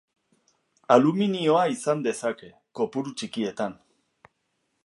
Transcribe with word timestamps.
Aluminioa 0.95 1.67
izan 1.75 2.03
dezake, 2.07 2.51
kopuru 2.81 3.17
txikietan. 3.23 3.81